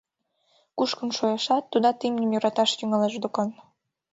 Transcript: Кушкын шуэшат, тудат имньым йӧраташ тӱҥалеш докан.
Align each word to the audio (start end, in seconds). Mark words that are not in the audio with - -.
Кушкын 0.77 1.09
шуэшат, 1.17 1.63
тудат 1.71 1.99
имньым 2.07 2.31
йӧраташ 2.33 2.71
тӱҥалеш 2.77 3.13
докан. 3.23 3.49